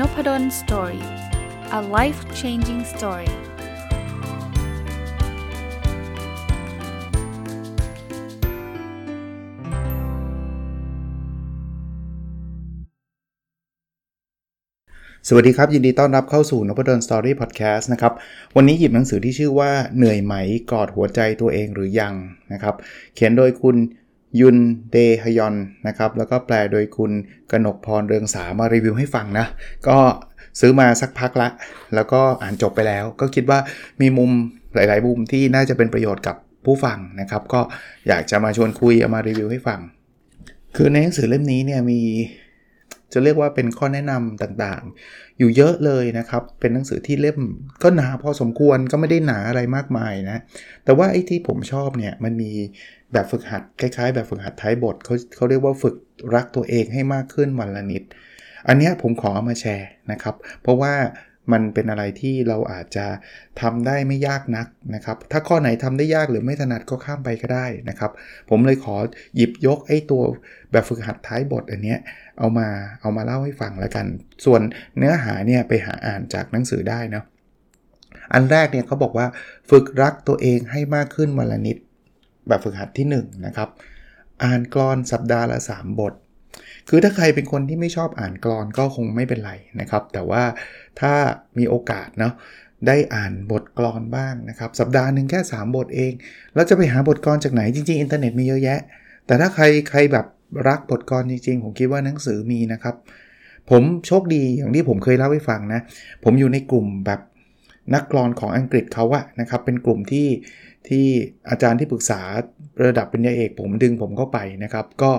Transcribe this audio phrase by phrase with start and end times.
[0.00, 1.04] นพด ล story
[1.78, 3.30] a life changing story
[15.28, 18.12] สวัสดีครับ ยินดีต้อนรับเข้าสู่นพดล story พอดแคสต์นะครับ
[18.56, 20.34] วันนี้หยิบหนังสือที่ชื่อว่าเหนื่อยไหม
[20.72, 22.14] กอดหัวใจตัวเองหรือยัง
[22.52, 22.74] นะครับ
[23.14, 23.76] เขียนโดยคุณ
[24.40, 24.56] ยุน
[24.90, 25.56] เดฮยอน
[25.88, 27.12] นะครับ แล้วก็แปลโดยคุณ
[27.50, 29.46] กนกพรเรืองสามารีวิวให้ฟังนะ
[29.88, 29.98] ก็
[30.60, 31.48] ซื้อมาสักพักละ
[31.94, 33.58] แล้วก็อ่านจบไปแล้ว ก็คิดว่า
[34.00, 34.30] มีมุม
[34.74, 37.60] หลาย ๆ มุมที่น่าจะเป็นประโยชน์กับผู้ฟังนะครับ ก็
[38.08, 39.80] อยากจะมาชวนคุยเอามารีวิวให้ฟัง
[40.76, 42.00] คือในหนังสือเล่มนี้เนี่ยมี
[43.12, 47.38] จะเรียกว่าเป็นข้อแนะนำต่างๆ อยู่เยอะเลยนะครับ เป็นหนังสือที่เล่ม
[47.82, 50.38] ก็หนาพอสมควรก็ไม่ได้หนาอะไรมากมายนะ
[50.84, 52.50] แต่ว่าไอ้ที่ผมชอบเนี่ยมันมี
[53.12, 55.96] แบบฝึกหัดคล้ายๆ แบบฝึกหัดท้ายบทเขาเขาเรียกว่าฝึก
[56.34, 58.02] รักตัวเองให้มากขึ้นวันละนิด
[58.68, 60.94] อันนี้ผมขอเอามาแชร์นะครับ เพราะว่า
[61.52, 63.06] มันเป็นอะไรที่เราอาจจะ
[63.60, 68.10] ทำได้ไม่ยากนักนะครับ ถ้าข้อไหนทำได้ยากหรือไม่ถนัดก็ข้ามไปก็ได้นะครับ
[68.50, 68.96] ผมเลยขอ
[69.36, 70.22] หยิบยกไอ้ตัว
[70.72, 71.96] แบบฝึกหัดท้ายบทอันนี้
[72.38, 72.68] เอามา
[73.00, 74.06] เอามาเล่าให้ฟังแล้วกัน
[74.44, 74.60] ส่วน
[74.96, 77.22] เนื้อหาเนี่ยไปหาอ่านจากหนังสือได้นะ
[78.32, 79.26] อันแรกเนี่ยเขาบอกว่า
[79.70, 81.76] ฝึกรักตัวเองให้มากขึ้นวันละนิด
[82.48, 83.68] แบบฝึกหัดที่1นะครับ
[84.44, 86.12] อ่านกรอนสัปดาห์ละ 3 บท
[86.88, 90.42] คือถ้าใครเป็นคนที่ไม่ชอบอ่านกรอนก็คงไม่เป็นไรนะครับ แต่ว่า
[91.00, 91.12] ถ้า
[91.58, 92.32] มีโอกาสเนาะ
[92.86, 96.12] ได้อ่านบทกรอนบ้างนะครับ สัปดาห์หนึ่งแค่ 3 บทเอง
[96.54, 98.80] แล้วจะไปหาบทกรอนจากไหนจริงๆ อินเทอร์เน็ตมีเยอะแยะ
[99.26, 100.26] แต่ถ้าใครใครแบบ
[100.68, 102.94] รักบทกรจริงๆ ผมคิดว่าหนังสือมีนะครับ
[103.70, 105.80] ผมโชคดีอย่างที่ผมเคยเล่าให้ฟังนะ
[106.24, 107.20] ผมอยู่ในกลุ่มแบบ
[107.94, 110.28] นักกรอนของอังกฤษเขาอะนะครับเป็นกลุ่มที่
[110.88, 111.06] ที่
[111.50, 112.20] อาจารย์ที่ปรึกษา
[112.84, 115.10] ระดับปริญญาเอกผมดึงผมเข้าไปนะครับ ก็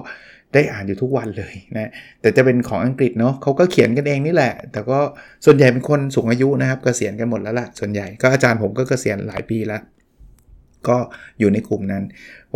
[0.53, 4.99] ได้อ่านอยู่ทุกวันเลยนะแต่จะเป็นของอังกฤษเนาะเขาก็เขียนกันเองนี่แหละ แต่ก็
[5.45, 9.81] ส่วนใหญ่เป็นคนสูงอายุนะครับกเกษียณกันหมดแล้วละ่ะส่วนใหญ่ก็อาจารย์ผมก็เกษียณหลายปีแล้ว
[10.89, 10.97] ก็
[11.39, 12.03] อยู่ในกลุ่มนั้น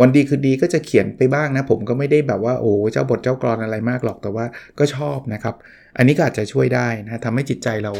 [0.00, 4.46] วันดีคือดีก็จะเขียนไปบ้างนะ ผมก็ไม่ได้แบบว่าโอ้เจ้าบทเจ้ากรอนอะไรมากหรอกแต่ว่า
[4.78, 5.54] ก็ชอบนะครับ
[5.96, 7.92] อันนี้ก็อาจจะช่วยได้นะทำให้จิตใจเรา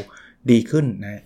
[0.50, 1.22] ดีขึ้นนะ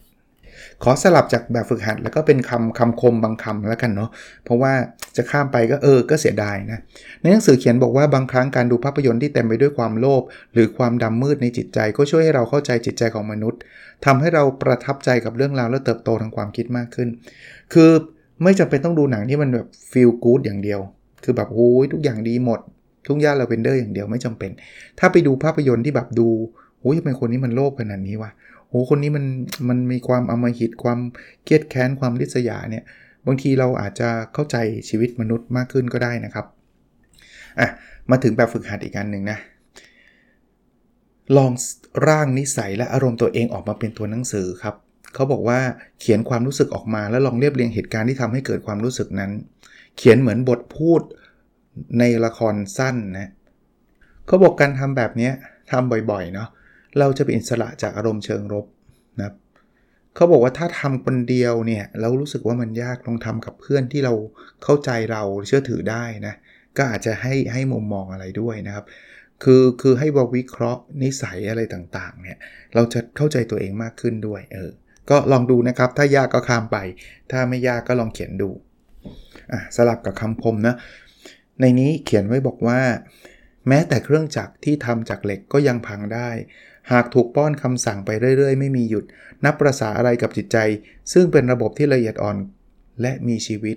[0.82, 4.10] ขอสลับจากแบบฝึกหัด แล้วก็เป็นคำคำคมบางคำแล้วกันเนาะ
[4.44, 4.72] เพราะว่า
[5.16, 6.78] จะข้ามไปก็เออก็เสียดายนะ
[7.20, 10.22] ในหนังสือเขียนบอกว่าบางครั้งการดูภาพยนตร์ที่เต็มไปด้วยความโลภ
[10.52, 13.60] หรือความดำมืดในจิตใจ ก็ช่วยให้เราเข้าใจจิตใจของมนุษย์
[14.04, 17.08] ทำให้เราประทับใจกับเรื่องราวและเติบโตทางความคิดมากขึ้น
[17.72, 17.90] คือ
[18.42, 20.80] ไม่จำเป็นต้องดูหนังที่มันแบบฟีลกู๊ดอย่างเดียว
[21.24, 22.60] คือแบบโอ้ยทุกอย่างดีหมด
[23.08, 24.50] ทุกย่าลาเวนเดอร์อย่างเดียวไม่จำเป็น
[24.98, 26.28] ถ้าไปดูภาพยนตร์ที่แบบดู
[26.80, 28.30] โอ้ยเป็นคนนี้มันโลภขนาดนี้วะ
[28.76, 29.26] โอ้คนนี้มัน
[29.68, 31.00] มันมีความอมหิตความ
[31.44, 32.84] เกลียดแค้นความริษยาเนี่ย
[33.26, 34.56] บางทีเราอาจจะเข้าใจ
[34.88, 36.46] ชีวิตมนุษย์มากขึ้นก็ได้นะครับ
[37.60, 37.68] อะ
[38.10, 39.38] มาถึงแบบฝึกหัดอีกอันหนึ่งนะ
[41.36, 41.52] ลอง
[42.08, 44.74] ร่างนิสัยและอารมณ์ตัวเองออกมาเป็นตัวหนังสือครับ
[45.14, 45.60] เขาบอกว่า
[46.00, 49.30] เขียนความรู้สึกออกมาแล้วลองเรียบเรียงเหตุการณ์ที่ทำให้เกิดความรู้สึกนั้น
[49.96, 51.00] เขียนเหมือนบทพูด
[51.98, 53.30] ในละครสั้นนะ
[54.26, 55.30] เขาบอกการทำแบบนี้
[55.70, 56.48] ทำบ่อยๆเนาะ
[56.98, 58.66] เราจะเป็นอิสระจากอารมณ์เชิงรบ
[59.18, 59.34] นะครับ
[60.14, 64.14] เขาบอกว่าถ้าทำคนเดียวเนี่ยเรารู้สึกว่ามันยากลองทำกับเพื่อนที่เรา
[64.64, 66.34] เข้าใจเราเชื่อถือได้นะ
[66.76, 68.84] ก็อาจจะให้ให้มุมมองอะไรด้วยนะครับ
[69.44, 72.38] คือคือให้บวิเคราะห์นิสัยอะไรต่างๆเนี่ย
[72.74, 74.70] เราจะเข้าใจตัวเองมากขึ้นด้วยเออ
[75.10, 76.78] ก็ลองดูนะครับ ถ้ายากก็ข้ามไป
[77.30, 78.50] ถ้าไม่ยากก็ลองเขียนดู
[79.52, 80.74] อะสลับกับคำคมนะ
[81.60, 82.80] ในนี้เขียนไว้บอกว่า
[83.68, 86.28] แม้แต่เครื่องจักรที่ทำจากเหล็กก็ยังพังได้
[86.92, 89.04] หากถูกป้อนคำสั่งไปเรื่อยๆ ไม่มีหยุด
[89.44, 90.56] นับประษาอะไรกับจิตใจ
[91.12, 92.36] ซึ่งเป็นระบบที่ละเอียดอ่อน
[93.02, 93.76] และมีชีวิต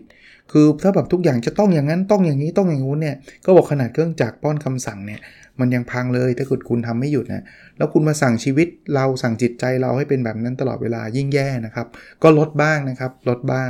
[0.52, 3.16] คือถ้าแบบทุกอย่างจะต้องอย่างนั้นต้องอย่างนี้ต้องอย่างงู้นเนี่ย
[3.46, 5.20] ก็บอกขนาดเครื่องจักรป้อนคำสั่งเนี่ย
[5.60, 7.44] มันยังพังเลยถ้าเกิดคุณทำไม่หยุดนะ
[7.78, 11.88] แล้วคุณมาสั่งชีวิตเราสั่งจิตใจเราให้เป็นแบบนั้นตลอดเวลายิ่งแย่นะครับ
[12.24, 13.70] ก็ลดบ้างนะครับ ลดบ้าง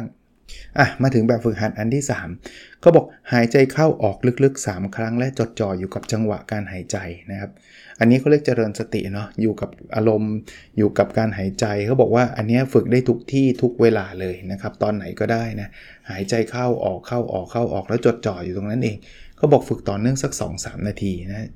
[0.80, 2.04] อะมาถึงแบบฝึกหัดอันที่
[2.42, 6.98] 3เขาบอกหายใจเข้าออกลึกๆ 3 ครั้ง และจดจ่ออยู่กับจังหวะการหายใจ
[7.32, 7.52] นะครับ
[8.00, 10.34] อันนี้เขาเรียกเจริญสติเนาะอยู่กับอารมณ์
[10.78, 15.70] อยู่กับการหายใจเขาบอกว่าอันนี้ฝึกได้ทุกที่ทุกเวลาเลยนะครับ ตอนไหนก็ได้นะ
[16.10, 18.98] หายใจเข้าออกเข้าออกเข้าออกแล้วจดจ่ออยู่ตรงนั้นเอง
[19.38, 21.50] เขาบอกฝึกต่อเนื่องสัก 2-3 นาทีนะ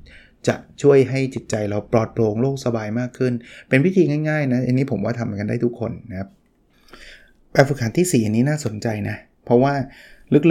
[0.47, 3.33] จะช่วยให้จิตใจเราปลอดโปร่งโล่งสบายมากขึ้น
[3.69, 6.29] เป็นวิธีง่ายๆนะอันนี้ผมว่าทำกันได้ทุกคนนะครับ
[7.53, 9.73] แบบฝึกหัดที่ 4 อันนี้น่าสนใจนะ เพราะว่า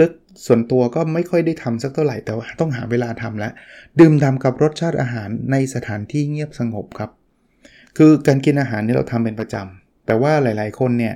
[0.01, 3.53] ลึกๆส่วนตัวก็ไม่ค่อยได้ทำสักเท่าไหร่ แต่ว่าต้องหาเวลาทำแล้ว
[3.99, 7.09] ดื่มด่ากับรสชาติอาหารในสถานที่เงียบสงบครับ
[7.97, 11.13] คือการกินอาหารนี่เราทำเป็นประจำแต่ว่าหลายๆ คนเนี่ย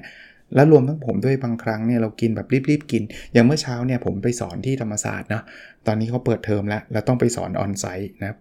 [0.56, 3.04] และรวมทั้งผมด้วยบางครั้งเนี่ยเรากินแบบรีบๆกิน
[3.34, 5.42] อย่างเมื่อเช้าเนี่ยผมไปสอนที่ธรรมศาสตร์นะ
[5.86, 8.36] ตอนนี้เขาเปิดเทอมแล้วเราต้องไปสอน onsite นะ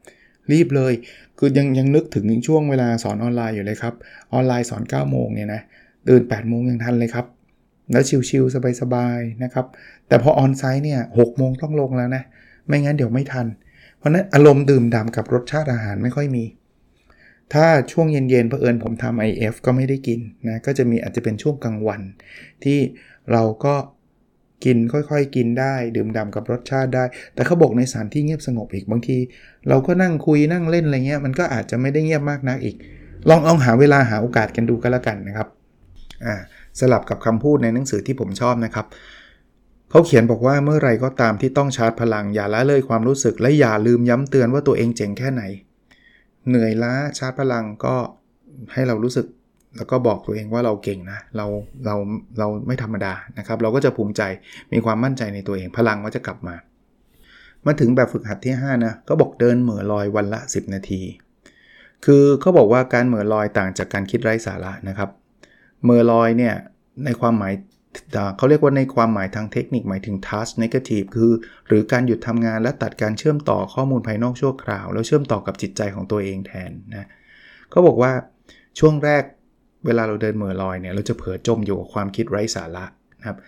[0.53, 0.93] รีบเลย
[1.39, 3.95] คือยังยังนึกถึงช่วงเวลาสอนออนไลน์อยู่เลยครับ
[4.33, 5.61] ออนไลน์สอน9โมงเนี่ยนะ
[6.09, 7.27] ตื่น8โมงยังทันเลยครับ
[7.93, 9.67] แล้วชิวๆสบายๆนะครับ
[10.09, 12.23] แต่พอ onsite เนี่ย6โมงต้องลงแล้วนะ
[12.67, 13.47] ไม่งั้นเดี๋ยวไม่ทัน
[13.99, 16.45] เพราะนั้นอารมณ์ดื่มด่ำกับรสชาติอาหารไม่ค่อยมี
[17.55, 22.01] ถ้าช่วงเย็นๆเผอิญผมทำ IF ก็ไม่ได้กินนะ ก็จะมีอาจจะเป็นช่วงกลางวัน
[22.65, 22.79] ที่
[23.33, 23.75] เราก็
[24.65, 27.05] กินค่อยๆ กินได้ ดื่มด่ำกับรสชาติได้
[27.35, 29.19] แต่เขาบอกในสถานที่เงียบสงบอีกบางที
[29.69, 32.77] เราก็นั่งคุยนั่งเล่นอะไรเงี้ยมันก็อาจจะไม่ได้เงียบมากนักอีก
[33.29, 35.49] ลองลองหาเวลาหาโอกาสกันดูก็แล้วกันนะครับ
[36.25, 36.35] อ่า
[36.81, 38.87] สลับกับคำพูดในหนังสือที่ผมชอบนะครับ
[39.91, 45.43] เขาเขียนบอกว่าเมื่อไรก็ตามที่ต้องชาร์จพลังอย่าละเลยความรู้สึก และอย่าลืมย้ำเตือนว่าตัวเองเจ๋งแค่ไหน
[46.49, 47.95] เหนื่อยล้าชาร์จพลังก็
[48.73, 49.27] ให้เรารู้สึก
[49.77, 51.47] แล้วก็บอกตัวเองว่าเราเก่งนะเรา
[51.85, 51.95] เรา
[52.39, 54.23] เราไม่ธรรมดานะครับ เราก็จะภูมิใจ
[54.73, 56.55] มีความมั่นใจในตัวเองพลังก็จะกลับมา
[57.67, 61.03] มาถึงแบบฝึกหัดที่ 5 นะก็บอกเดินเหม่อลอยวันละ 10 นาที
[62.05, 65.11] คือเขาบอกว่าการเหม่อลอยต่างจากการคิดไร้สาระนะครับ
[65.83, 66.55] เหม่อลอยเนี่ย
[67.05, 67.55] ในความหมาย
[68.37, 71.33] เขาเรียกว่าในความหมายทางเทคนิคหมายถึง task negative คือ
[71.69, 77.09] หรือการหยุดทำงานและตัดการเชื่อมต่อข้อมูลภายนอกชั่วคราว แล้วเชื่อมต่อกับจิตใจของตัวเองแทนนะ
[77.71, 78.13] เขาบอกว่า
[78.79, 79.23] ช่วงแรก
[79.87, 82.85] เวลาเราเดินเหม่อลอยเนี่ยเราจะเผลอจมอยู่กับความคิดไร้สาระ
[83.19, 83.39] นะครับ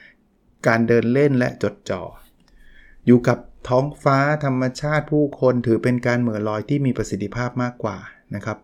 [0.67, 2.03] การเดินเล่นและจดจ่อ
[3.07, 3.39] อยู่กับ
[3.69, 7.97] ท้องฟ้าธรรมชาติผู้คนถือเป็นการเหม่อลอยที่มีประสิทธิภาพมากกว่า
[8.35, 8.59] นะครับ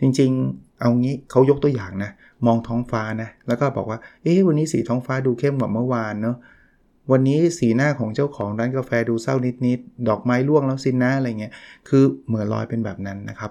[0.00, 2.10] จริงๆ เอางี้เขายกตัวอย่างนะ
[2.46, 6.36] มองท้องฟ้านะ แล้วก็บอกว่า เอ๊ะวันนี้สีท้องฟ้าดูเข้มกว่าเมื่อวานเนาะ
[7.12, 9.34] วันนี้สีหน้าของเจ้าของร้านกาแฟดูเศร้า
[9.66, 11.52] นิดๆ ดอกไม้ร่วงแล้วสินนะอะไรเงี้ย
[11.88, 13.50] คือเหมือลอยเป็นแบบนั้นนะครับ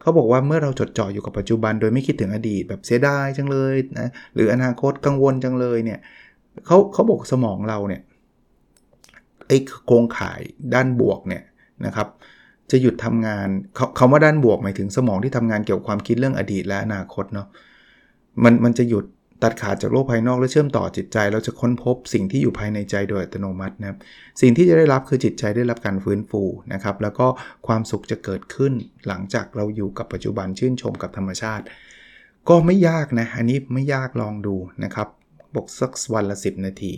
[0.00, 5.98] เขาบอกว่าเมื่อเราจดจ่ออยู่กับปัจจุบัน โดยไม่คิดถึงอดีตแบบเสียดายจังเลยนะ หรืออนาคตกังวลจังเลยเนี่ย
[6.66, 8.02] เขาเขาบอกสมองเราเนี่ย
[9.48, 10.40] ไอ้โครงข่าย
[10.74, 11.42] ด้านบวกเนี่ย
[11.86, 12.08] นะครับ
[12.70, 13.48] จะหยุดทำงาน
[13.98, 17.46] คำว่าด้านบวกหมายถึงสมองที่ทำงานเกี่ยวกับความคิดเรื่องอดีตและอนาคตเนาะ
[18.42, 19.04] มันมันจะหยุด
[19.42, 23.98] ตัดขาดจากโลกภายนอกและเชื่อมต่อจิตใจ เราจะค้นพบสิ่งที่อยู่ภายในใจโดยอัตโนมัตินะครับ
[24.40, 26.42] สิ่งที่จะได้รับคือจิตใจได้รับการฟื้นฟู
[26.72, 27.26] นะครับ แล้วก็
[27.66, 28.72] ความสุขจะเกิดขึ้น
[29.06, 31.64] หลังจากเราอยู่กับปัจจุบันชื่นชมกับธรรมชาติ
[32.48, 35.08] ก็ไม่ยากนะ อันนี้ไม่ยากลองดูนะครับ
[35.54, 36.92] บอกสักวันละ 10 นาที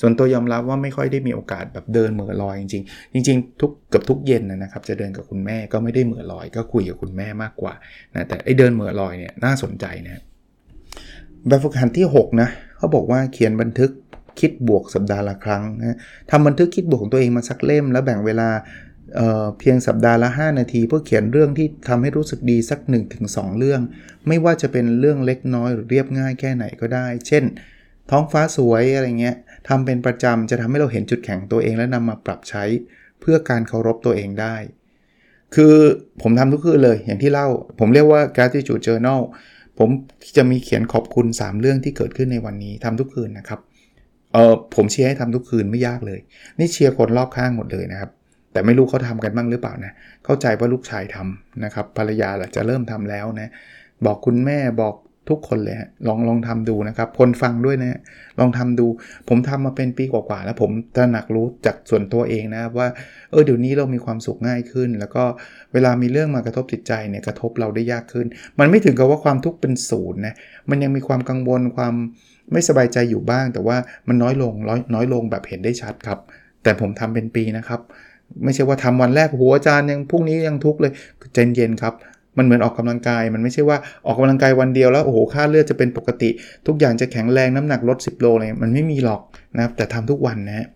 [0.00, 7.74] ส่วนตัวยอมรับว่าไม่ค่อยได้มีโอกาสแบบเดินเหมือลอยจริงๆ จริง ๆ ทุกเกือบทุกเย็นนะครับ จะเดินกับคุณแม่ก็ไม่ได้เหมือลอย ก็คุยกับคุณแม่มากกว่า
[8.14, 10.22] นะแต่ไอเดินเหมือลอยเนี่ยน่าสนใจนะ
[11.46, 13.90] แบบฝึกหัดที่ 6 นะเขาบอกว่าเขียนบันทึก
[14.40, 15.96] คิดบวกสัปดาห์ละครั้งนะ
[16.30, 18.48] ทำบันทึกคิดบวกของตัวเองมาสักเล่ม แล้วแบ่งเวลา
[19.14, 22.78] เเพียงสัปดาห์ละ 5 นาที เพื่อเขียนเรื่องที่ทำให้รู้สึกดีสัก
[23.18, 23.80] 1-2 เรื่อง
[24.28, 27.44] ไม่ว่าจะเป็นเรื่องเล็กน้อยหรือเรียบง่ายแค่ไหนก็ได้ เช่น
[28.10, 29.36] ท้องฟ้าสวยอะไรเงี้ย
[29.68, 32.64] ทำเป็นประจำจะทำให้เราเห็นจุดแข็งตัวเองและนำมาปรับใช้
[33.20, 34.56] เพื่อการเคารพตัวเองได้
[35.54, 35.74] คือ
[36.22, 37.48] ผมทำทุกคืนเลยอย่างที่เล่า
[37.78, 39.20] ผมเรียกว่า gratitude journal
[39.78, 39.88] ผม
[40.36, 43.60] จะมีเขียนขอบคุณ 3 เรื่องที่เกิดขึ้นในวันนี้ทำทุกคืนนะครับ
[44.32, 46.20] เออผมเชียร์ให้ทำทุกคืนไม่ยากเลย
[46.58, 48.10] นี่เชียร์คนรอบข้างหมดเลยนะครับ
[48.52, 49.92] แต่ไม่รู้เขาทำกันบ้างหรือเปล่านะ
[50.24, 53.50] เข้าใจว่าลูกชายทำนะครับภรรยาจะเริ่มทำแล้วนะ
[54.06, 54.94] บอกคุณแม่บอก
[55.30, 58.00] ทุกคนเลยฮะลองลองทำดูนะครับ คนฟังด้วยนะ
[58.40, 58.86] ลองทำดู
[59.28, 62.88] ผมทำมาเป็นปีกว่าๆแล้วผมตระหนักรู้จากส่วนตัวเองนะว่า
[63.30, 65.24] เออเดี๋ยวนี้เรามีความสุขง่ายขึ้น แล้วก็
[65.72, 68.26] เวลามีเรื่องมากระทบจิตใจเนี่ยกระทบเราได้ยากขึ้น
[68.58, 70.34] มันไม่ถึงกับว่าความทุกข์เป็นศูนย์นะ
[70.70, 71.94] มันยังมีความกังวลความ
[72.52, 73.76] ไม่สบายใจอยู่บ้าง แต่ว่า
[74.08, 76.18] มันน้อยลงน้อยน้อยลงแบบเห็นได้ชัดครับ
[76.62, 77.80] แต่ผมทำเป็นปีนะครับ
[78.44, 80.92] ไม่ใช่ว่าทำวันแรกหัวอาจารย์ยังพรุ่งนี้ยังทุกข์เลย
[81.34, 81.94] ใจเย็นครับ
[82.38, 86.30] มันเหมือนออกกำลังกาย มันไม่ใช่ว่าออกกำลังกายวันเดียวแล้วโอ้โหค่าเลือดจะเป็นปกติ
[86.66, 89.20] ทุกอย่างจะแข็งแรงน้ำหนักลด 10 โลเลยมันไม่มีหรอก
[89.56, 90.66] นะครับแต่ทำทุกวันนะ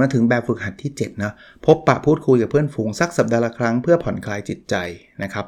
[0.00, 1.32] มาถึงแบบฝึกหัดที่7นะ
[1.66, 4.74] พบปะพูดคุยกับเพื่อนฝูงสักสัปดาห์ละครั้งเพื่อผ่อนคลายจิตใจ
[5.22, 5.46] นะครับ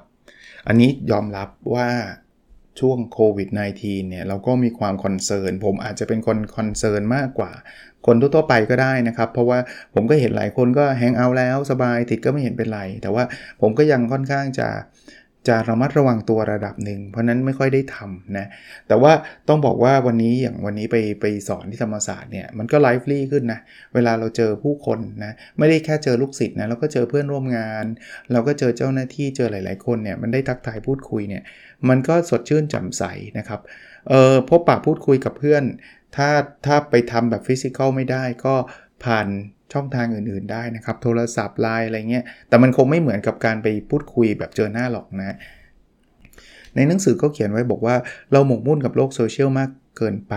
[0.66, 1.88] อันนี้ยอมรับว่า
[2.80, 3.48] ช่วงโควิด
[3.80, 7.52] -19 เนี่ยเราก็มีความ concern ผมอาจจะเป็นคน concern มากกว่า
[8.06, 9.58] คนทั่วไปก็ได้นะครับ เพราะว่า
[9.94, 13.24] ผมก็เห็นหลายคนก็ hangout แล้วสบายติดก็ไม่เห็นเป็นไร แต่ว่า
[13.60, 14.68] ผมก็ยังค่อนข้างจะ
[15.48, 18.46] จะระมัดระวังตัวระดับหนึ่ง เพราะนั้นไม่ค่อยได้ทำนะ
[18.88, 19.12] แต่ว่า
[19.48, 23.60] ต้องบอกว่าวันนี้อย่างวันนี้ไปไปสอนที่ธรรมศาสตร์เนี่ยมันก็ไลฟ์ลี่ขึ้นนะ
[23.94, 27.84] เวลาเราเจอผู้คนนะไม่ได้แค่เจอลูกศิษย์นะเราก็เจอเพื่อนร่วมงาน
[28.32, 31.42] เราก็เจอเจ้าหน้าที่เจอหลาย ๆ คนเนี่ยมันได้ทักทายพูดคุยเนี่ย
[31.88, 33.02] มันก็สดชื่นแจ่มใส
[33.38, 33.60] นะครับ
[34.08, 35.62] เออพบปะพูดคุยกับเพื่อน
[36.16, 36.28] ถ้า
[36.66, 38.54] ถ้าไปทำแบบฟิสิกอลไม่ได้ก็
[39.04, 39.26] ผ่าน
[39.72, 45.36] ช่องทางอื่นๆได้นะครับ โทรศัพท์ไลน์อะไรเงี้ย แต่มันคงไม่เหมือนกับการไปพูดคุยแบบเจอหน้าหรอกนะ
[46.76, 47.96] ในหนังสือก็เขียนไว้บอกว่า
[48.32, 50.34] เราหมกมุ่นกับโลกโซเชียลมากเกินไป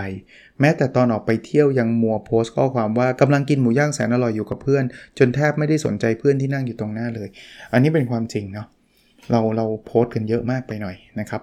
[0.59, 4.83] แม้แต่ตอนออกไปเที่ยวยังมัวโพสต์ข้อความว่ากำลังกินหมูย่างแสนอร่อยอยู่กับเพื่อน
[5.17, 7.29] จนแทบไม่ได้สนใจเพื่อนที่นั่งอยู่ตรงหน้าเลย
[7.73, 8.67] อันนี้เป็นความจริงเนาะ
[9.31, 11.41] เราเราโพสต์กันเยอะมากไปหน่อยนะครับ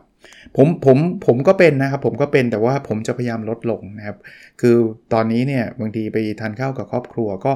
[0.57, 4.17] ผมผมผมก็เป็นนะครับ ผมก็เป็นแต่ว่าผมจะพยายามลดลงนะครับ
[4.61, 4.77] คือ
[5.13, 7.53] ตอนนี้เนี่ยบางทีไปทานข้าวกับครอบครัวก็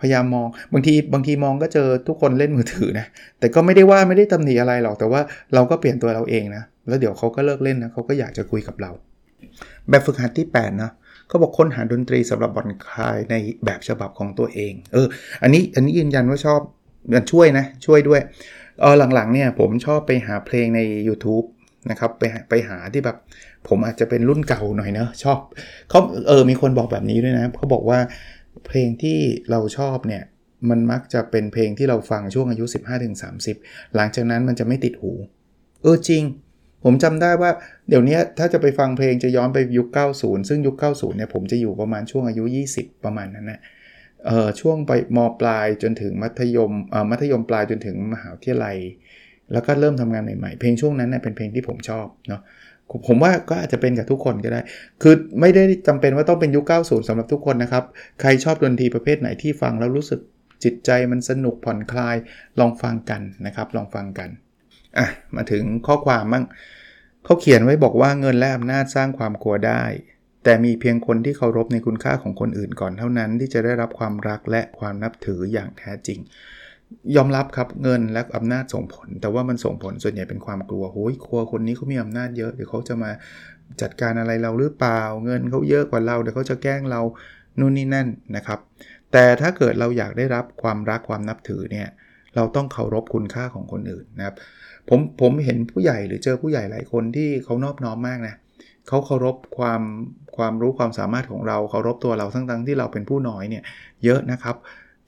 [0.00, 3.06] พยายามมองบางทีบางทีมองก็เจอทุกคนเล่นมือถือนะ
[3.38, 5.20] แต่ก็ไม่ได้ว่าไม่ได้ตำหนิอะไรหรอก แต่ว่า
[5.54, 8.90] เราก็เปลี่ยนตัวเราเองนะ แล้วเดี๋ยวเขาก็เลิกเล่นนะเขาก็อยากจะคุยกับเรา
[9.88, 10.90] แบบฝึกหัดที่8นะ
[11.28, 15.06] เขาบอกค้นหาดนตรีสำหรับผ่อนคลายในแบบฉบับของตัวเอง เออ
[15.42, 16.60] อันนี้อันนี้ยืนยันว่าชอบ
[17.14, 18.20] มันช่วยนะ ช่วยด้วย
[18.80, 21.46] เออหลังๆเนี่ยผมชอบไปหาเพลงใน YouTube
[21.90, 23.16] นะครับไปไปหาที่แบบ
[23.68, 25.38] ผมอาจจะเป็นรุ่นเก่าหน่อยเนะชอบ
[25.90, 27.98] เขาเออมีคนบอกแบบนี้ด้วยนะเขาบอกว่า
[28.66, 29.18] เพลงที่
[29.50, 30.22] เราชอบเนี่ย
[30.70, 32.64] มันมักจะเป็นเพลงที่เราฟังช่วงอายุ
[33.30, 35.12] 15-30 หลังจากนั้นมันจะไม่ติดหู
[35.82, 36.22] เออจริง
[36.84, 37.50] ผมจำได้ว่า
[37.88, 39.88] เดี๋ยวนี้ถ้าจะไปฟังเพลงจะย้อนไปยุค
[40.18, 43.60] 90 ซึ่งยุค 90 เนี่ยผมจะอยู่ประมาณช่วงอายุ 20 ประมาณนั้นนะ
[44.26, 48.76] เออช่วงไปมปลายจนถึงมัธยมเออมัธยมปลายจนถึงมหาวิทยาลัย
[49.52, 52.40] แล้วก็เริ่มทำงานใหม่ๆ เพลงช่วงนั้นเนี่ยเป็นเพลงที่ผมชอบเนาะ
[53.06, 54.60] ผมว่าก็อาจจะเป็นกับทุกคนก็ได้
[55.02, 57.84] คือไม่ได้จำเป็นว่าต้องเป็นยุค 90สำหรับทุกคนนะครับ
[58.20, 60.20] ใครชอบดนตรีประเภทไหนที่ฟังแล้วรู้สึก
[60.64, 62.16] จิตใจมันสนุกผ่อนคลาย
[62.60, 64.28] ลองฟังกันนะครับ ลองฟังกัน
[64.98, 66.44] อะมาถึงข้อความมั่ง
[67.24, 69.82] เขาเขียนไว้บอกว่าเงินและอำนาจสร้างความกลัวได้
[70.44, 76.18] แต่มีเพียงคนที่เคารพในคุณค่าของคนอื่นก่อนเท่านั้น ที่จะได้รับความรักและความนับถืออย่างแท้จริง
[77.16, 83.10] ยอมรับครับเงินและอำนาจส่งผล แต่ว่ามันส่งผลส่วนใหญ่เป็นความกลัวโอ้ยกลัวคนนี้เขามีอำนาจเยอะเดี๋ยวเขาจะมา
[83.80, 87.00] จัดการอะไรเราหรือเปล่า เงินเขาเยอะกว่าเราเดี๋ยวเขาจะแกล้งเรา
[87.58, 88.58] นู่นนี่นั่นนะครับ
[89.12, 91.88] แต่ถ้าเกิดเราอยากได้รับความรักความนับถือเนี่ย
[92.36, 94.34] เราต้องเคารพคุณค่าของคนอื่นนะครับ
[94.88, 98.34] ผมผมเห็นผู้ใหญ่หรือเจอผู้ใหญ่หลายคนที่เขานอบน้อมมากนะ
[98.88, 99.82] เขาเคารพความ
[100.36, 103.62] ความรู้ความสามารถของเราเคารพตัวเราทั้งทั้งที่เราเป็นผู้น้อยเนี่ย
[104.04, 104.56] เยอะนะครับ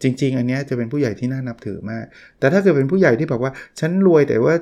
[0.02, 2.04] จริง ๆ อันนี้จะเป็นผู้ใหญ่ที่น่านับถือมาก
[2.38, 4.54] แต่ถ้าเกิดเป็นผู้ใหญ่ที่แบบว่า ฉันรวยแต่ว่า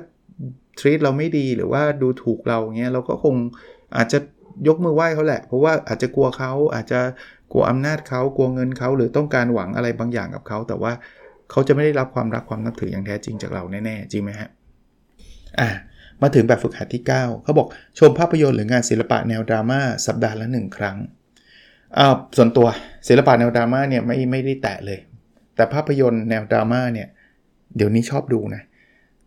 [0.79, 3.35] ทรีตเราไม่ดีหรือว่าดูถูกเราเงี้ยเราก็คง
[3.97, 4.19] อาจจะ
[4.67, 6.99] ยกมือไหว้เขาแหละ เพราะว่าอาจจะกลัวเขาอาจจะ
[7.51, 10.91] กลัวอำนาจเขากลัวเงินเขาหรือต้องการหวังอะไรบางอย่างกับเขาแต่ว่า
[11.51, 14.49] เขาจะไม่ได้รับความรักความนับถืออย่างแท้จริงจากเราแน่ๆจริงไหมฮะ
[15.59, 15.69] อะ
[16.21, 17.67] มาถึงแบบฝึกหัดที่ 9 เขาบอก
[17.99, 20.97] ชมภาพยนตร์หรืองานศิลปะแนวดราม่าสัปดาห์ละหนึ่งครั้ง
[21.97, 22.67] อ่าส่วนตัว
[23.07, 24.99] ศิลปะแนวดราม่าเนี่ยไม่ไม่ได้แตะเลย
[25.57, 27.07] แต่ภาพยนตร์แนวดราม่าเนี่ย
[27.75, 28.63] เดี๋ยวนี้ชอบดูนะ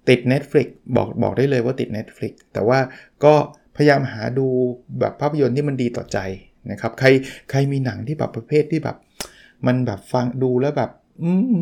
[0.08, 2.78] ติด Netflix บอกบอกได้เลยว่าติด Netflix แต่ว่า
[3.25, 3.34] ก็
[3.76, 4.46] พยายามหาดู
[5.00, 6.18] แบบภาพยนตร์ที่มันดีต่อใจ
[6.70, 7.08] นะครับใคร
[7.50, 8.96] ใครมีหนังที่แบบประเภทที่แบบ
[9.66, 10.90] มันแบบฟังดูแล้วแบบ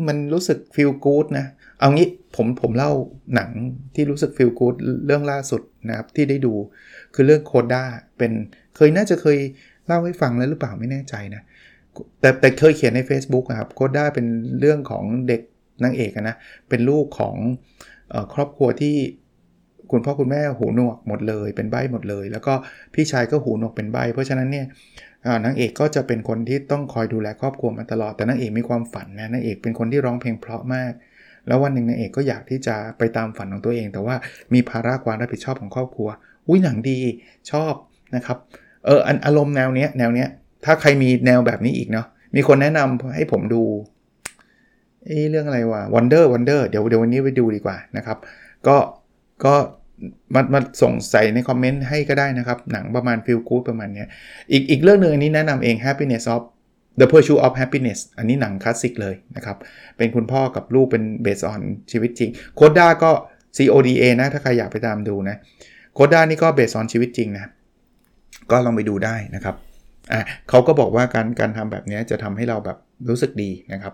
[0.07, 1.45] มันรู้สึกฟีลกู๊ดนะ
[1.79, 2.91] เอางี้ผมผมเล่า
[3.35, 3.49] หนัง
[3.95, 6.53] ที่รู้สึกฟีลกู๊ดเรื่องล่าสุดนะครับ ที่ได้ดู
[7.13, 7.83] คือเรื่องโคด้า
[8.17, 8.31] เป็น
[8.75, 9.39] เคยน่าจะเคย
[9.87, 11.41] เล่าให้ฟังแล้วหรือเปล่าไม่แน่ใจนะ
[12.21, 14.25] แต่แต่เคยเขียนใน Facebook นะครับโคด้าเป็น
[14.59, 15.41] เรื่องของเด็ก
[15.83, 16.35] นางเอกนะ
[16.69, 17.35] เป็นลูกของ
[18.13, 18.95] อครอบครัวที่
[19.91, 22.53] คุณพ่อคุณแม่หูหนวกหมดเลย เป็นใบ้หมดเลย แล้วก็
[22.93, 24.65] พี่ชายก็หูหนวกเป็นใบ้เพราะฉะนั้นเนี่ย
[25.45, 30.91] นางเอกก็จะเป็นคนที่ต้องคอยดูแลครอบครัวมาตลอดแต่นางเอกมีความฝันนะนางเอกเป็นคนที่ร้องเพลงเพราะมาก
[31.47, 34.15] แล้ววันหนึ่งนางเอกก็อยากที่จะไปตามฝันของตัวเอง แต่ว่า
[34.53, 36.09] มีภาระความรับผิดชอบของครอบครัว
[36.47, 36.99] อุ้ยหนังดี
[37.51, 37.73] ชอบ
[38.15, 38.37] นะครับ
[38.85, 40.29] เอออารมณ์แนวเนี้ยแนวเนี้ย
[40.65, 43.63] ถ้าใครมีแนวแบบนี้อีกเนาะมีคนแนะนำให้ผมดู
[45.05, 48.17] เอ้เรื่องอะไรวะ Wonder Wonder เดี๋ยวเดี๋ยววันนี้ไปดูดีกว่านะครับ
[48.67, 48.77] ก็
[49.45, 49.53] ก็
[50.33, 54.07] มามาส่งใส่ในคอมเมนต์ให้ก็ได้นะครับ หนังประมาณ feel good ประมาณเนี้ย
[54.51, 56.41] อีกอีกเรื่องหนึ่งอันนี้แนะนำเอง happiness of
[56.99, 59.57] the pursuit of happiness อันนี้หนังคลาสสิกเลยนะครับ
[59.97, 61.61] เป็นคุณพ่อกับลูกเป็น based on
[61.91, 63.11] ชีวิตจริงโคด้าก็
[63.57, 65.35] CODA นะ ถ้าใครอยากไปตามดูนะ
[65.93, 67.45] โคด้านี่ก็ based on ชีวิตจริงนะ
[68.51, 69.55] ก็ลองไปดูได้นะครับ
[70.11, 72.77] อะเขาก็บอกว่าการการทำแบบนี้จะทำให้เราแบบ
[73.09, 73.93] รู้สึกดีนะครับ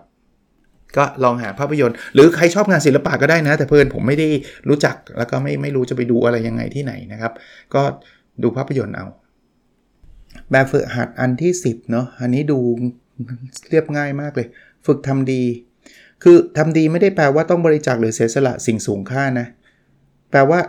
[0.96, 4.28] ก็ลองหาภาพยนตร์ หรือใครชอบงานศิลปะก็ได้นะ แต่เพื่อนผมไม่ได้
[4.68, 7.32] รู้จักแล้วก็ไม่ไม่รู้จะไปดูอะไรยังไงที่ไหนนะครับ
[7.74, 7.82] ก็
[8.42, 9.06] ดูภาพยนตร์เอา
[10.50, 12.58] แบบฝึกหัดอันที่ 10เนาะอันนี้ดู
[13.70, 14.46] เรียบง่ายมากเลย
[14.86, 15.42] ฝึกทำดี
[16.22, 19.46] คือทำดีไม่ได้แปลว่าต้องบริจาคหรือเสียสละสิ่งสูงค่านะ
[20.30, 20.60] แปลว่า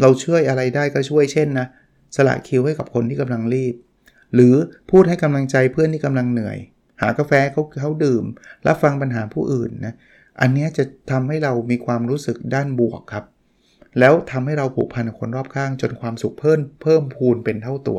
[0.00, 1.66] เราช่วยอะไรได้ก็ช่วยเช่นนะ
[2.16, 3.74] สละคิวให้กับคนที่กำลังรีบ
[4.34, 4.54] หรือ
[4.90, 6.58] พูดให้กำลังใจเพื่อนที่กำลังเหนื่อย
[7.00, 8.24] หากาแฟเขาเขาดื่ม
[8.66, 9.94] รับฟังปัญหาผู้อื่นนะ
[10.40, 13.24] อันนี้จะทำให้เรามีความรู้สึกด้านบวกครับ
[13.98, 17.98] แล้วทำให้เราผูกพันกับคนรอบข้าง จนความสุขเพิ่มเพิ่มพูนเป็นเท่าตัว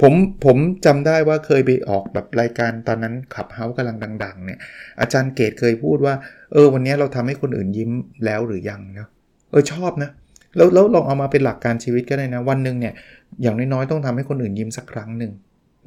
[0.00, 0.12] ผม
[0.44, 4.58] ผมจำได้ว่าเคยไปออกแบบรายการตอนนั้นขับเฮากำลังดัง ๆ เนี่ย
[5.00, 6.14] อาจารย์เกตเคยพูดว่า
[6.52, 7.90] เออวันนี้เราทำให้คนอื่นยิ้ม
[8.24, 9.08] แล้วหรือยังเนาะ
[9.50, 10.10] เออชอบนะ
[10.56, 12.94] แล้วแล้วลองเอามาเป็นหลักการชีวิตก็ได้นะ วันหนึ่งเนี่ย
[13.42, 15.32] อย่างน้อยๆต้องทำให้คนอื่นยิ้มสักครั้งหนึ่ง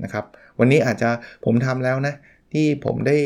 [0.03, 0.25] นะครับ
[0.59, 1.09] วันนี้อาจจะ
[1.45, 2.13] ผมทำแล้วนะ
[2.53, 3.17] ที่ผมได้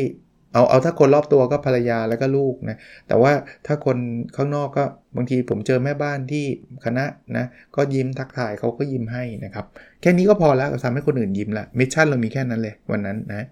[0.54, 2.78] เอาเอาถ้าคนรอบตัวก็ภรรยาแล้วก็ลูกนะ
[3.08, 3.32] แต่ว่า
[3.66, 3.98] ถ้าคน
[4.36, 4.84] ข้างนอกก็
[5.16, 6.46] บางทีผมเจอแม่บ้านที่
[6.86, 7.06] คณะ
[7.38, 9.66] นะก็ยิ้มทักทายเขาก็ยิ้มให้นะครับ
[10.02, 13.48] แค่นี้ก็พอแล้วทำให้คนอื่นยิ้มละมิชชั่นเรามีแค่นั้นเลยวันนั้นนะ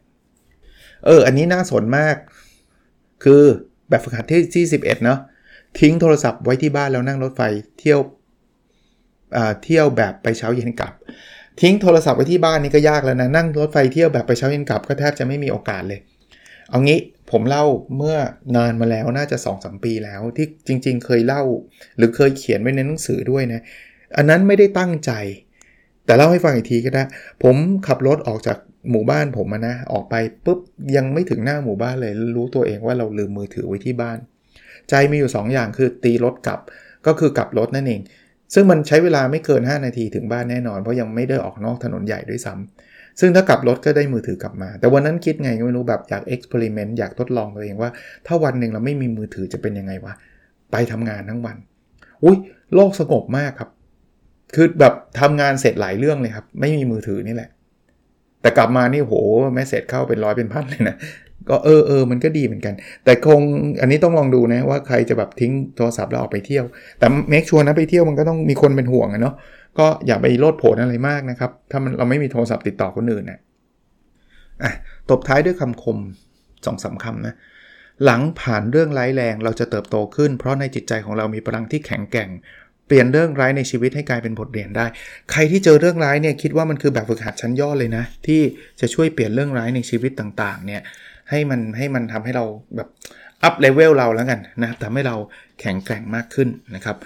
[1.05, 2.15] เอออันนี้น่าสนมาก
[3.23, 3.43] คือ
[3.89, 5.19] แบบฝึกหัดที่ที่11เนาะ
[5.79, 7.41] ทิ้งโทรศัพท์ไว้ที่บ้านแล้วนั่งรถไฟ
[7.79, 7.99] เที่ยว
[9.63, 10.93] เที่ยวแบบไปเช้าเย็นกลับ
[11.61, 15.99] ทิ้งโทรศัพท์ไว้ที่บ้านนี่ก็ยากแล้วนะนั่งรถไฟเที่ยวแบบไปเช้าเย็นกลับก็แทบจะไม่มีโอกาสเลย
[16.69, 16.99] เอางี้
[17.31, 17.65] ผมเล่า
[17.97, 18.17] เมื่อ
[18.55, 21.43] นานมาแล้วน่าจะ2อสปีแล้วที่จริง ๆ เคยเล่า
[21.97, 23.61] หรือเคยเขียนไว้ในหนังสือด้วยนะ
[24.17, 25.11] อันนั้นไม่ได้ตั้งใจ
[26.05, 27.03] แต่เล่าให้ฟังอีกทีก็ได้
[27.43, 27.55] ผม
[27.87, 28.57] ขับรถออกจาก
[28.91, 30.15] หมู่บ้านผมนะ ออกไป
[30.45, 30.59] ปุ๊บ
[30.95, 34.17] ยังไม่ถึงหน้าหมู่บ้านเลยรู้ตัวเองว่าเราลืมมือถือไว้ที่บ้าน
[34.89, 36.59] ใจมีอยู่ 2 อย่างคือตีรถกลับ
[37.05, 38.01] ก็คือกลับรถนั่นเอง
[38.53, 42.53] ซึ่งมันใช้เวลาไม่เกิน 5 นาทีถึงบ้านแน่นอน เพราะยังไม่ได้ออกนอกถนนใหญ่ด้วยซ้
[42.87, 47.89] ซึ่งถ้ากลับรถก็ได้มือถือกลับมา แต่วันนั้นคิดไงก็ไม่รู้แบบอยาก experiment อยากทดลองตัวเองว่า
[48.27, 50.13] ถ้าวันหนึ่งเราไม่มีมือถือจะเป็นยังไงวะ
[50.71, 51.57] ไปทำงานทั้งวัน
[52.23, 52.37] อุ้ย
[52.75, 53.69] โลกสงบมากครับ
[54.55, 57.49] คือแบบทำงานเสร็จหลายเรื่องเลยครับ ไม่มีมือถือนี่แหละ
[58.41, 59.15] แต่กลับมานี่โห
[59.53, 60.95] message เข้าเป็นร้อยเป็นพันเลยนะ
[61.49, 62.73] ก็เออเออมันก็ดีเหมือนกัน
[63.05, 63.41] แต่คง
[63.81, 66.65] อันนี้ต้องลองดูนะว่าใครจะแบบทิ้งโทรศัพท์แล้วออกไปเที่ยว
[66.99, 69.35] แต่ make sure นะไปเที่ยวมันก็ต้องมีคนเป็นห่วงอะเนาะ
[69.79, 73.39] ก็อย่าไปโลดโผนอะไรมากนะครับ ถ้ามันเราไม่มีโทรศัพท์ติดต่อคนอื่นนะ
[74.63, 74.71] อะ
[75.09, 75.97] ตบท้ายด้วยคำคม
[76.65, 77.35] สองสาคำนะ
[78.05, 82.29] หลังผ่านเรื่องร้ายแรงเราจะเติบโตขึ้น เพราะในจิตใจของเรามีพลังที่แข็งแกร่ง
[82.87, 84.85] เปลี่ยนเรื่องร้ายในชีวิตให้กลายเป็นบทเรียนได้
[85.31, 88.41] ใครที่เจอเรื่องร้ายเนี่ยคิดว่ามันคือแบบฝึกหัดชั้นยอดเลยนะ ที่
[88.81, 90.81] จะช่วยเปลี่ยนเรื่องร้ายในชีวิตต่างๆเนี่ย
[91.33, 92.89] ให้มันให้มันทำให้เราแบบ
[93.43, 95.15] up level เราแล้วกันนะทำให้เรา
[95.59, 96.97] แข็งแกร่งมากขึ้นนะครับ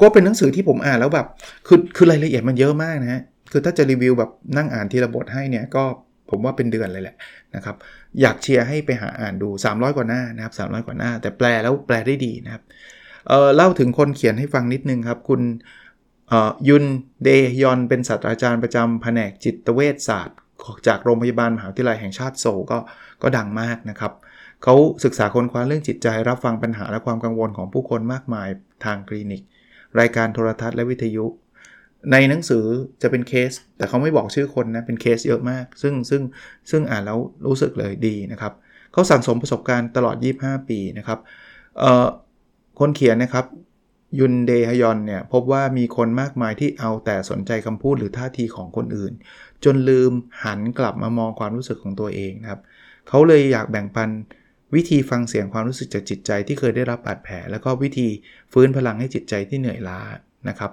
[0.00, 1.26] ก็เป็นหนังสือที่ผมอ่านแล้วแบบ
[1.66, 5.84] คือคือรายละเอียดมันเยอะมากนะฮะคือถ้าจะรีวิวแบบนั่งอ่านทีละบทให้เนี่ยก็
[6.30, 7.16] ผมว่าเป็นเดือนเลยแหละ
[7.54, 7.76] นะครับ
[8.20, 12.62] อยากเชียร์ให้ไปหาอ่านดู 300 กว่าหน้านะครับ300 กว่าหน้า แต่แปลแล้วแปลได้ดีนะครับ
[13.28, 15.42] เเล่าถึงคนเขียนให้ฟังนิดนึงครับ คุณ
[16.68, 16.84] ยุน
[17.24, 17.28] เด
[17.62, 20.38] ยอนเป็นศาสตราจารย์ประจำแผนกจิตเวชศาสตร์
[20.86, 22.78] จากโรงพยาบาลมหาวิทยาลัยแห่งชาติโซก็
[23.22, 24.12] ก็ดังมากนะครับ
[24.62, 28.48] เขาศึกษาค้นคว้าเรื่องจิตใจ รับฟังปัญหาและความกังวลของผู้คนมากมาย
[28.84, 29.42] ทางคลินิก
[30.00, 31.26] รายการโทรทัศน์และวิทยุ
[32.12, 32.64] ในหนังสือ
[33.02, 36.22] จะเป็นเคส แต่เขาไม่บอกชื่อคนนะ เป็นเคสเยอะมาก ซึ่งซึ่ง
[36.70, 38.52] ซึ่งอ่านแล้วรู้สึกเลยดีนะครับ
[38.92, 41.18] เขาสั่งสมประสบการณ์ตลอด 25 ปีนะครับ
[42.78, 43.46] คนเขียนนะครับ
[44.18, 49.12] ยุนเดฮยอนเนี่ยพบว่ามีคนมากมายที่เอาแต่สนใจคำพูดหรือท่าทีของคนอื่น
[49.64, 50.12] จนลืม
[50.44, 52.60] หันกลับมามองความรู้สึกของตัวเองนะครับ
[53.08, 54.10] เขาเลยอยากแบ่งปัน
[54.74, 58.08] วิธีฟังเสียงความรู้สึกจากจิตใจที่เคยได้รับบาดแผล แล้วก็วิธี
[58.52, 60.00] ฟื้นพลังให้จิตใจที่เหนื่อยล้า
[60.48, 60.72] นะครับ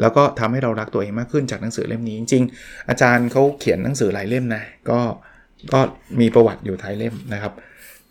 [0.00, 5.00] แล้วก็ทำให้เรารักตัวเองมากขึ้นจากหนังสือเล่มนี้จริงๆ อาจารย์เขาเขียนหนังสือหลายเล่มนะก็
[5.72, 5.80] ก็
[6.20, 7.52] มีประวัติอยู่ท้ายเล่มนะครับ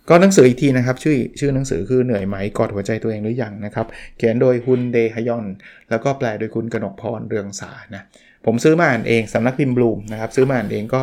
[0.09, 5.45] ก็หนังสืออีกทีนะครับ ชื่อชื่อหนังสือคือเหนื่อยไหมกอดหัวใจตัวเองหรือยังนะครับ เขียนโดยคุณเดฮยอน
[5.89, 8.03] แล้วก็แปลโดยคุณกนกพรเรืองสานะ
[8.45, 11.01] ผมซื้อมาอ่านเองสำนักพิมพ์บลูมนะครับซื้อมาอ่านเองก็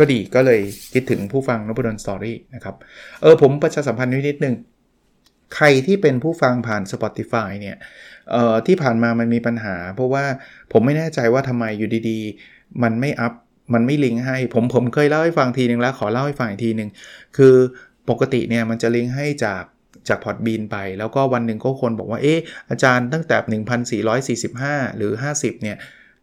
[0.00, 0.60] ก็ดีก็เลย
[0.92, 2.74] คิดถึงผู้ฟังนบดนสตอรี่นะครับ
[3.22, 4.54] เออผมประชาสัมพันธ์นิดนึง
[5.56, 7.76] ใครที่เป็นผู้ฟังผ่าน Spotify เนี่ย
[8.32, 10.24] เอ่อที่ผ่านมามันมีปัญหา เพราะว่า
[10.72, 13.32] ผมไม่แน่ใจว่าทำไมอยู่ดีๆ มันไม่อัพ
[13.74, 16.90] มันไม่ลิงก์ให้ ผมผมเคยเล่าให้ฟังทีนึงแล้ว ขอเล่าให้ฟังอีกทีนึง
[17.36, 17.54] คือ
[18.10, 19.62] ปกติเนี่ยมันจะลิงก์ให้จาก
[20.08, 22.38] จาก Podbean ไป แล้วก็วันหนึ่งก็คนบอกว่า เออ
[22.70, 23.36] อาจารย์ตั้งแต่
[24.52, 25.76] 1445 หรือ 50 เนี่ย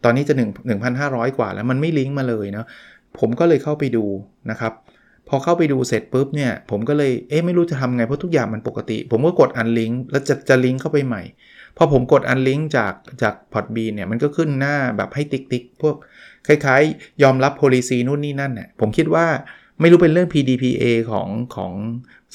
[0.03, 2.65] ตอนนี้จะ 1 1,500 กว่าแล้วมันไม่ลิงก์มาเลยเนาะ
[3.19, 4.05] ผมก็เลยเข้าไปดู
[4.51, 4.73] นะครับ
[5.29, 11.23] พอเข้าไปดูเสร็จปุ๊บเนี่ย ผมก็เลยเอ๊ะไม่รู้จะทำไงเพราะทุกอย่างมันปกติ ผมก็กด unlink แล้วจะจะลิงก์เข้าไปใหม่
[11.77, 15.95] พอผมกด unlink จากจาก Podbean เนี่ยมันก็ขึ้นหน้าแบบให้ติ๊กติ๊กพวก
[16.47, 19.25] คล้ายๆ ยอมรับ policy นู่นนี่นั่นเนี่ยผมคิดว่า
[19.81, 21.73] ไม่รู้เป็นเรื่อง PDPA ของของ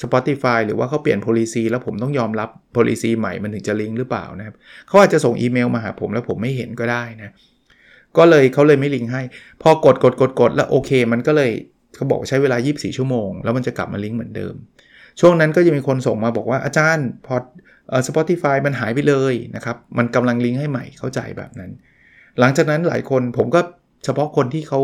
[0.01, 4.55] Spotify หรือว่าเขาเปลี่ยน policy แล้วผมต้องยอมรับ policy ใหม่มันถึงจะลิงก์หรือเปล่านะครับ
[4.87, 7.31] เขาอาจจะส่งอีเมลมาหาผมแล้วผมไม่เห็นก็ได้นะ
[8.17, 9.21] ก็เลยเขาเลยไม่ลิงก์ให้
[9.61, 11.51] พอกดกดกดกดแล้วโอเค มันก็เลย
[11.95, 14.53] เขาบอกใช้เวลา 24 ชั่วโมง แล้วมันจะกลับมาลิงก์เหมือนเดิม
[15.19, 17.35] ช่วงนั้นก็จะมีคนส่งมาบอกว่าอาจารย์พอ
[17.89, 21.71] เอ่อ Spotify มันหายไปเลยนะครับ มันกำลังลิงก์ให้ใหม่เข้าใจแบบนั้น
[22.39, 23.61] หลังจากนั้นหลายคนผมก็
[24.05, 24.79] เฉพาะคนที่เขา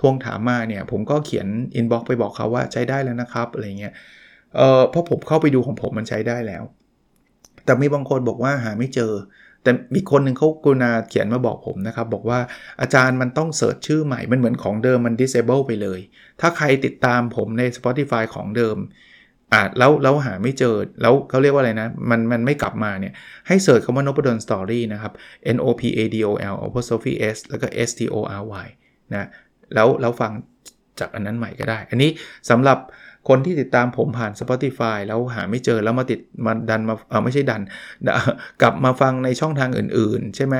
[0.00, 3.92] ทวงถามมาเนี่ย ผมก็เขียน inbox ไปบอกเขาว่าใช้ได้แล้วนะครับอะไรเงี้ย
[4.56, 6.62] เออพอผมเข้าไปดูของผมมันใช้ได้แล้ว
[7.64, 9.12] แต่มีบางคนบอกว่าหาไม่เจอ
[9.62, 12.40] แต่มีคนหนึ่งเขากรุณาเขียนมาบอกผมนะครับ บอกว่า
[12.80, 16.00] อาจารย์มันต้อง search ชื่อใหม่ มันเหมือนของเดิมมัน disable ไปเลย
[16.40, 18.76] ถ้าใครติดตามผมใน Spotify ของเดิม
[19.52, 23.14] อ่าแล้วแล้วหาไม่เจอ แล้วเขาเรียกว่าอะไรนะ มันมันไม่กลับมาเนี่ย
[23.48, 25.12] ให้ search คำว่านพดล Story นะครับ
[25.56, 28.68] N O P A D O L apostrophe S แล้วก็ S T O R Y
[29.12, 29.28] นะ
[29.74, 30.32] แล้วแล้วฟัง
[31.00, 32.10] จากอันนั้นใหม่ก็ได้ อันนี้
[32.50, 32.78] สำหรับ
[33.28, 37.62] คนที่ติดตามผมผ่าน Spotify แล้วหาไม่เจอแล้วมาติดมาดันมาเออไม่ใช่ดัน
[38.62, 40.54] กลับมาฟังในช่องทางอื่น ๆ ใช่ไหม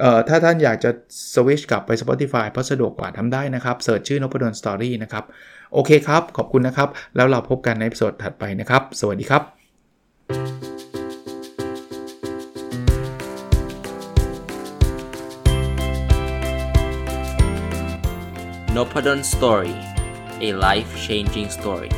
[0.00, 0.90] เอ่อถ้าท่านอยากจะ
[1.34, 5.24] สวิชกลับไป Spotify เพราะสะดวกกว่าทำได้นะครับ search ชื่อนพดล Story นะครับ
[5.74, 9.42] โอเคครับ ขอบคุณนะครับ แล้วเราพบกันในสดถัดไปนะครับ สวัสดีครับ
[18.76, 19.74] n o p a d o n Story
[20.48, 21.92] a life changing story